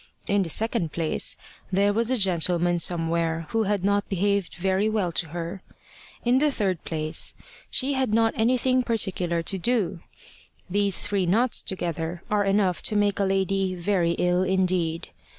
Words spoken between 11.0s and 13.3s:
three nots together are enough to make a